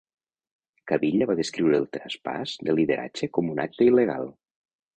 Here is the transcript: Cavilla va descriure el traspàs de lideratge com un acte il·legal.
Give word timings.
Cavilla 0.91 1.27
va 1.31 1.35
descriure 1.41 1.77
el 1.81 1.85
traspàs 1.97 2.55
de 2.69 2.77
lideratge 2.81 3.31
com 3.39 3.55
un 3.57 3.65
acte 3.69 3.91
il·legal. 3.93 4.29